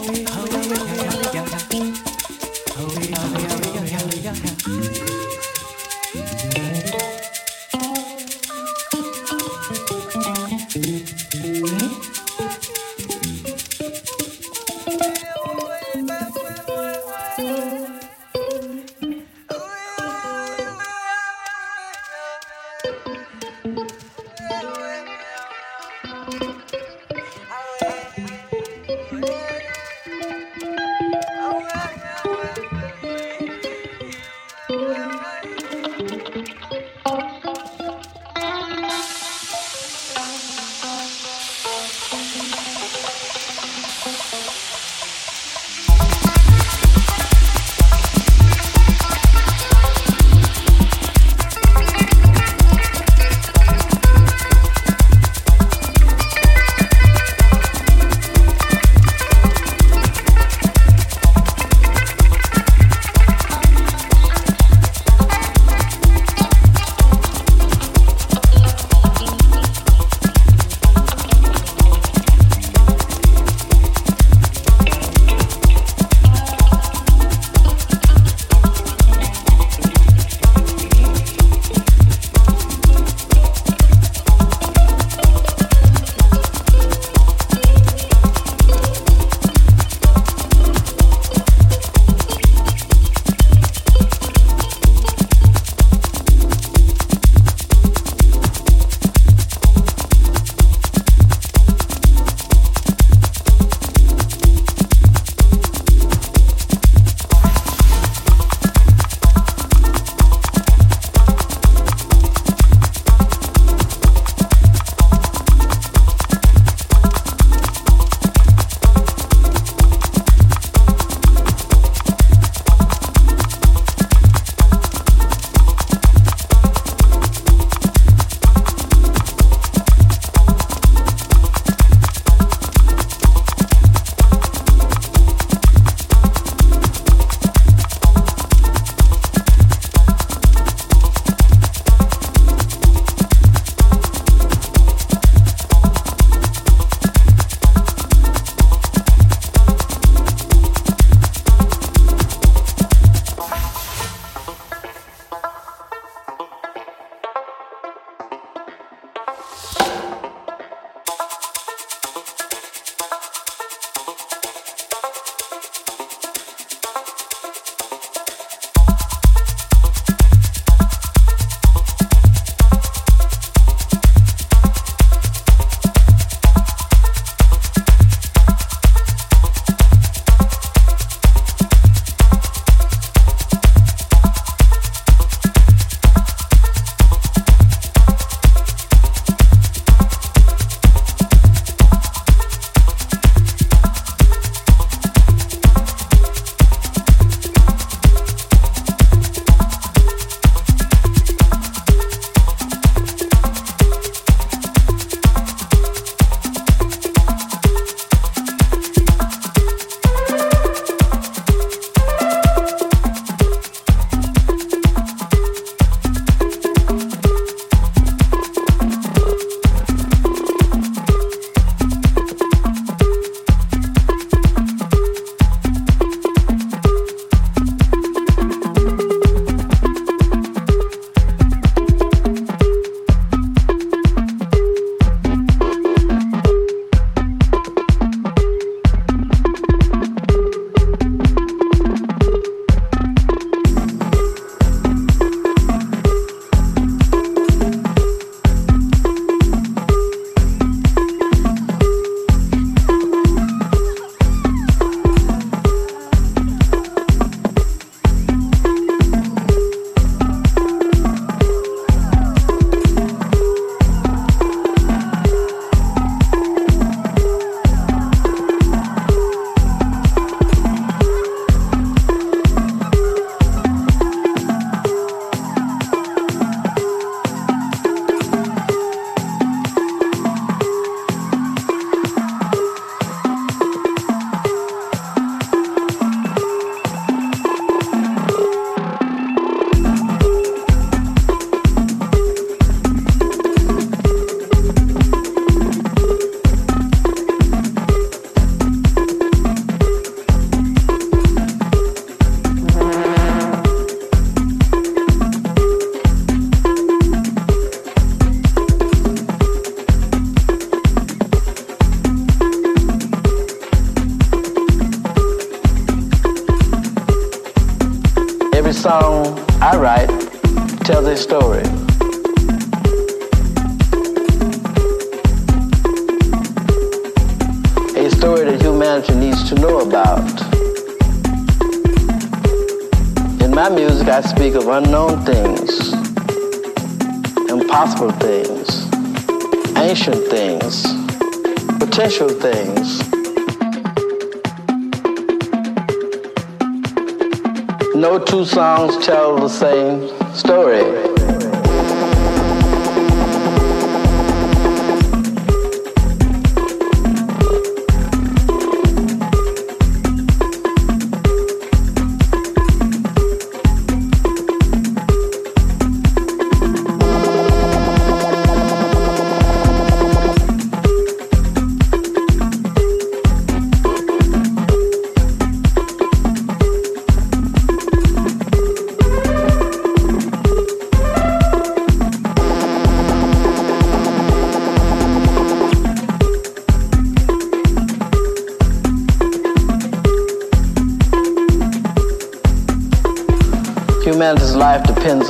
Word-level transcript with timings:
how 0.00 0.12
we, 0.12 0.24
how 0.24 0.49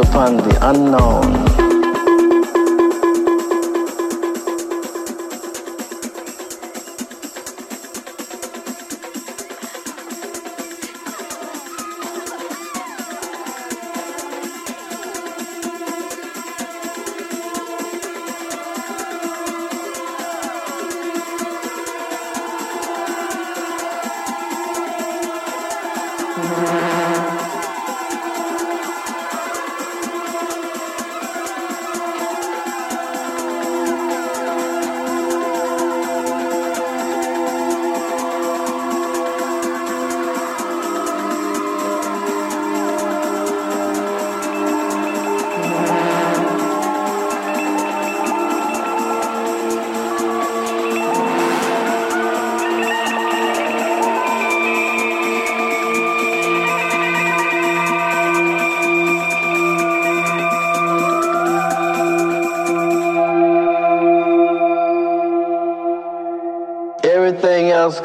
upon 0.01 0.37
the 0.37 0.71
unknown. 0.71 1.50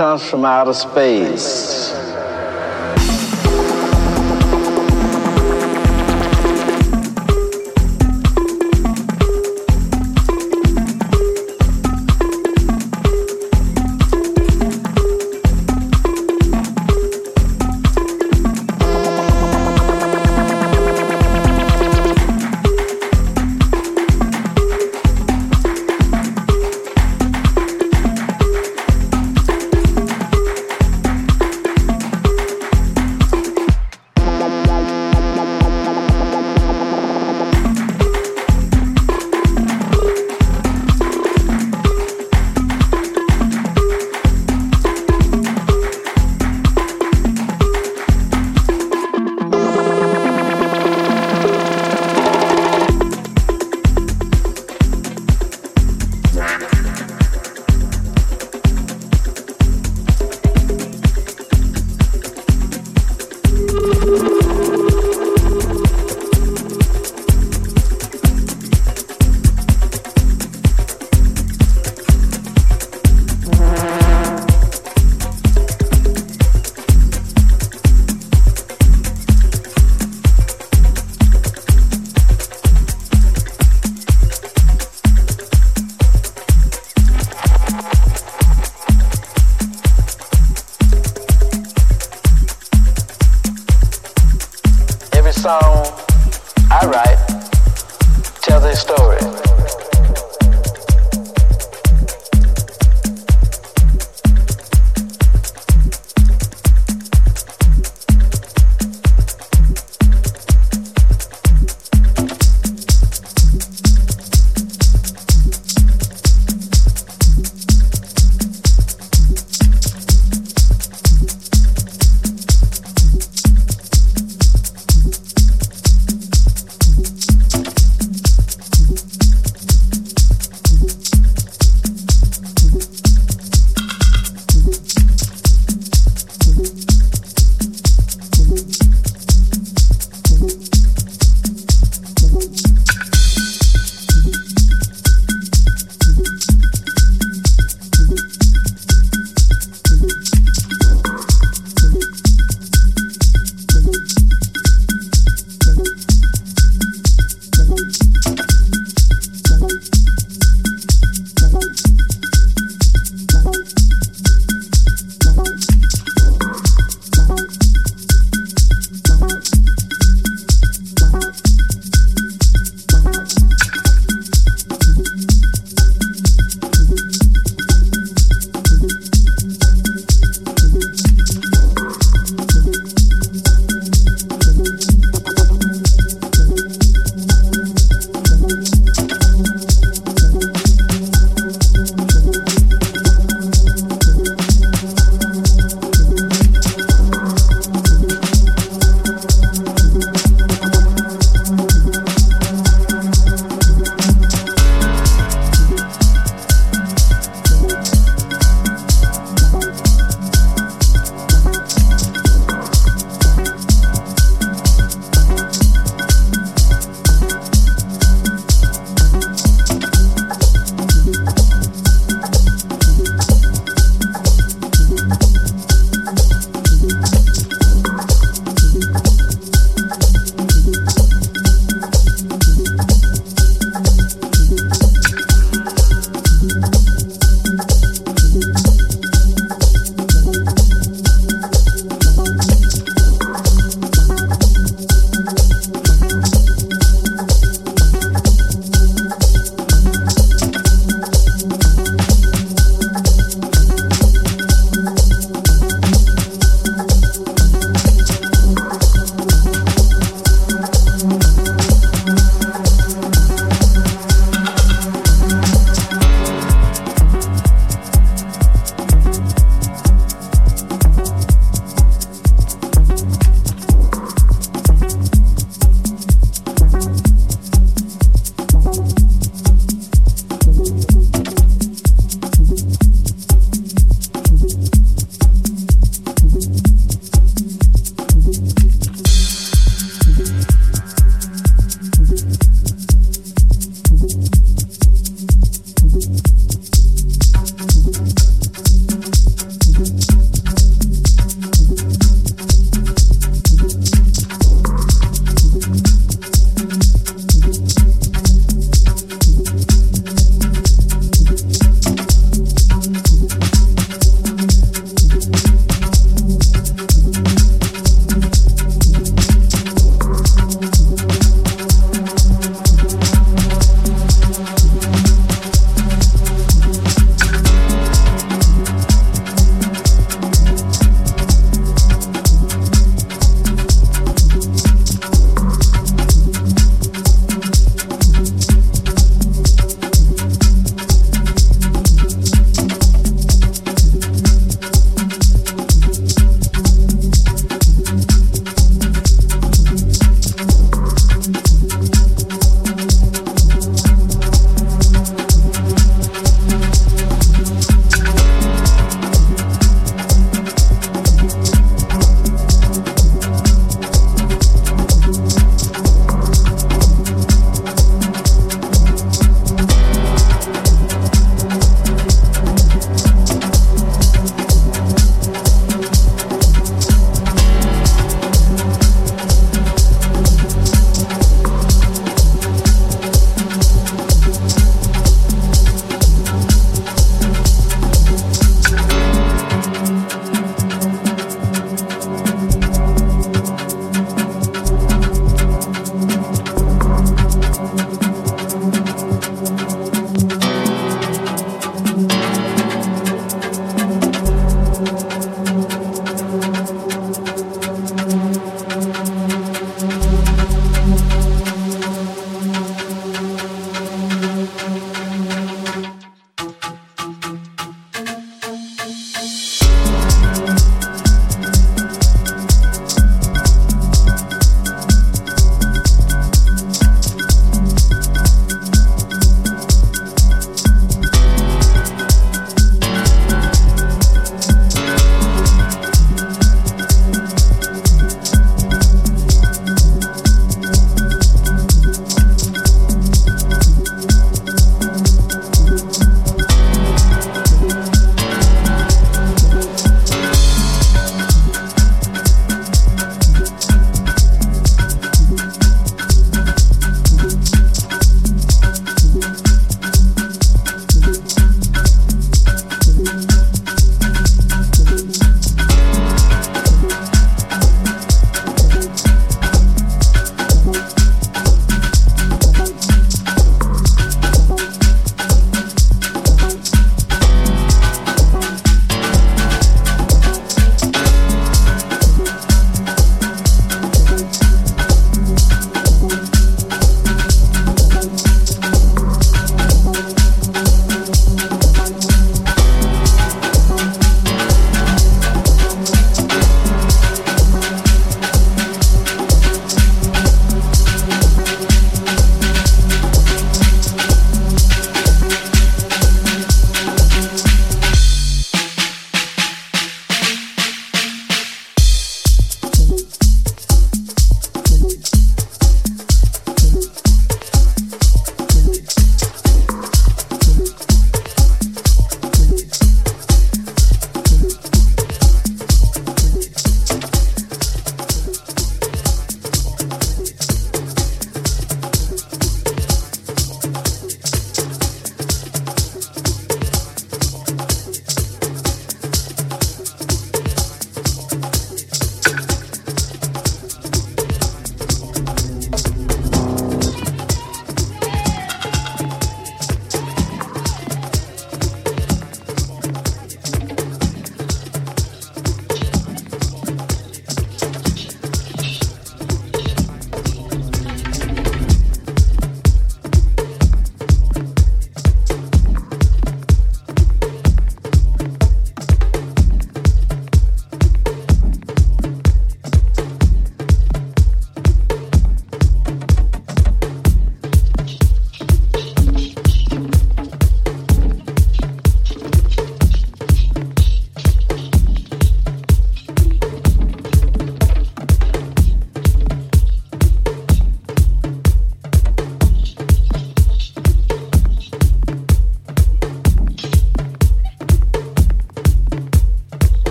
Comes 0.00 0.30
from 0.30 0.46
outer 0.46 0.72
space. 0.72 1.79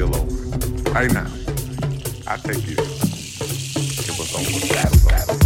over. 0.00 0.90
Right 0.90 1.12
now, 1.12 1.26
I 2.26 2.36
take 2.38 2.66
you. 2.66 2.76
It 2.76 4.18
was 4.18 4.34
over. 4.34 4.74
Battle, 4.74 5.08
battle. 5.08 5.45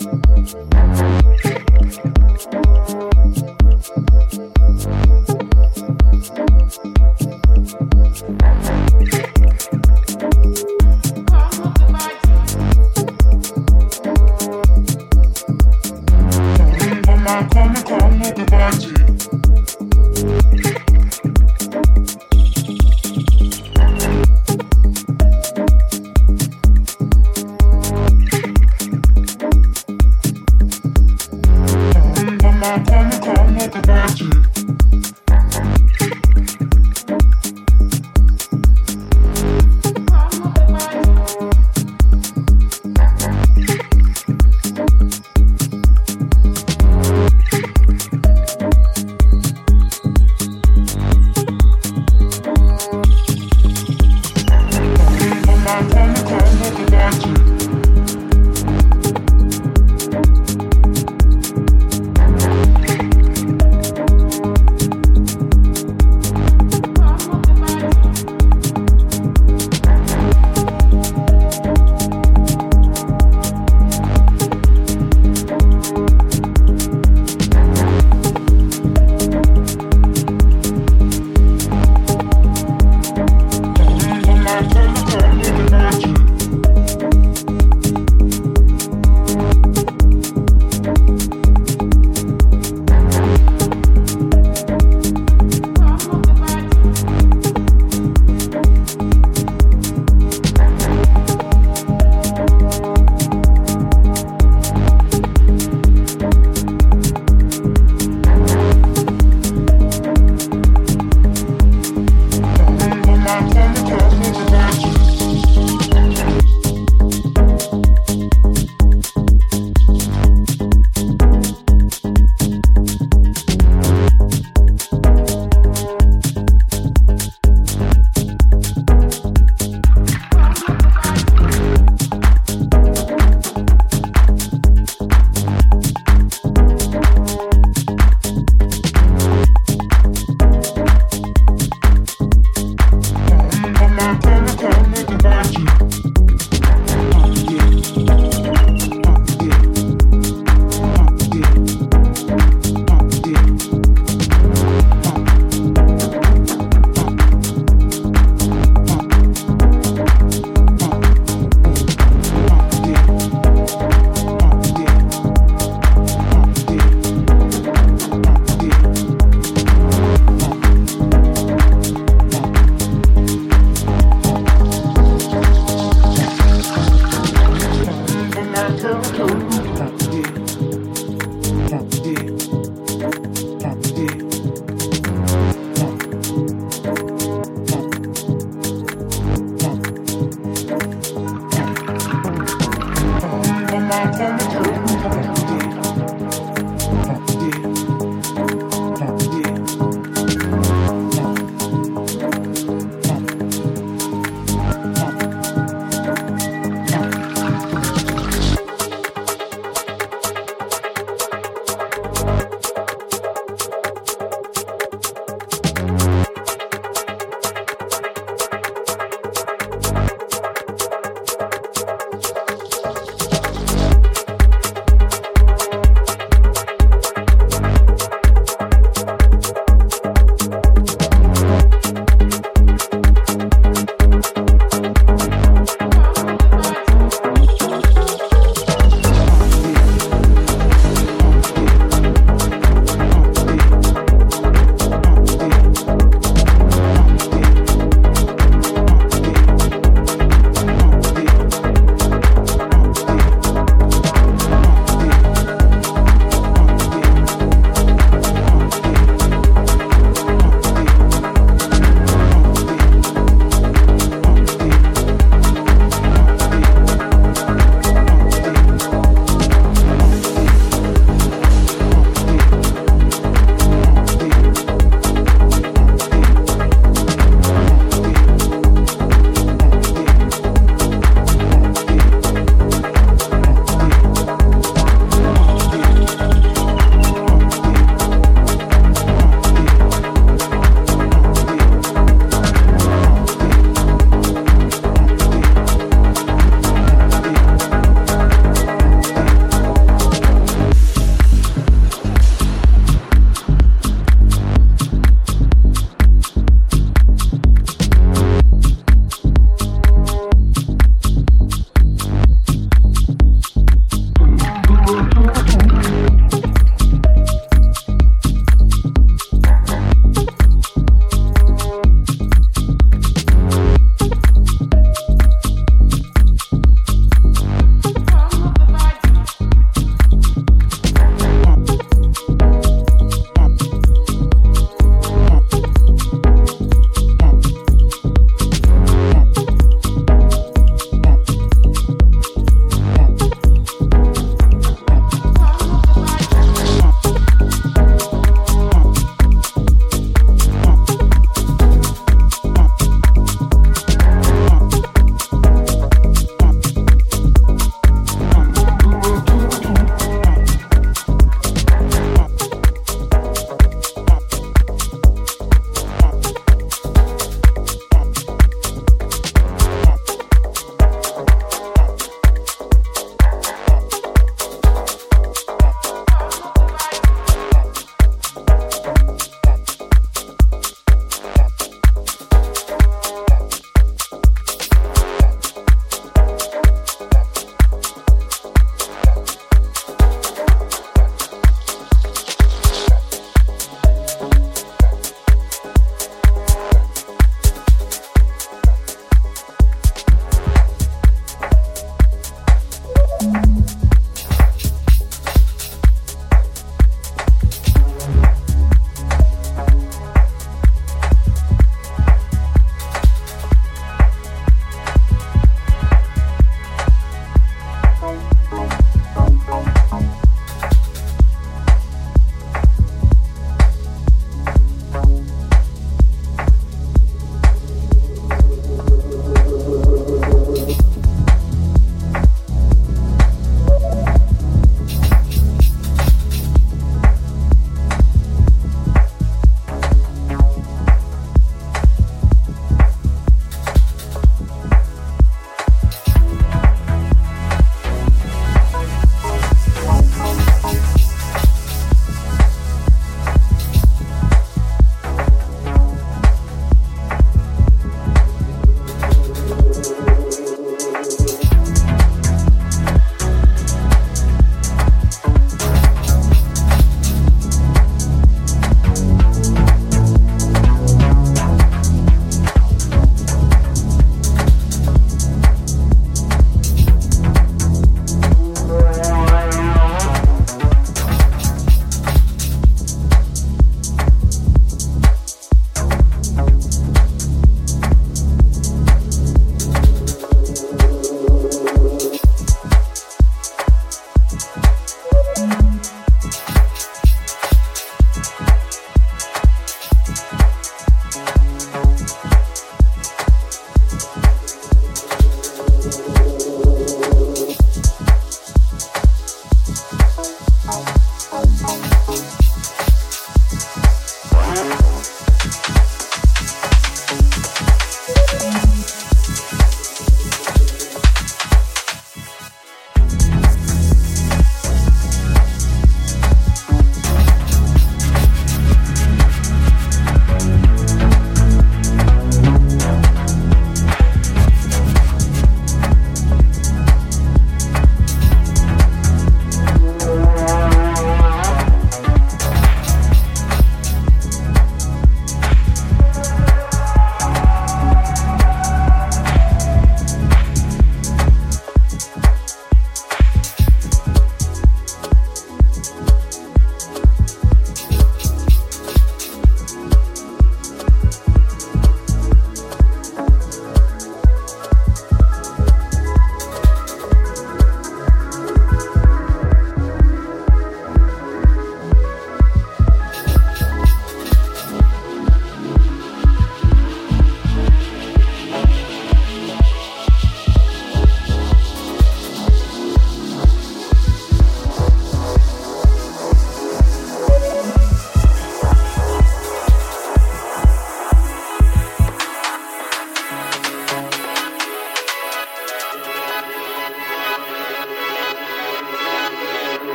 you. 0.00 0.21